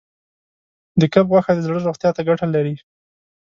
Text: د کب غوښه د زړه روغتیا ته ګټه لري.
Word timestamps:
د 0.99 1.01
کب 1.13 1.25
غوښه 1.31 1.51
د 1.55 1.59
زړه 1.65 1.77
روغتیا 1.87 2.09
ته 2.15 2.21
ګټه 2.29 2.47
لري. 2.55 2.75